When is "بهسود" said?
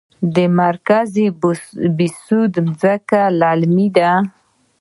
1.97-2.51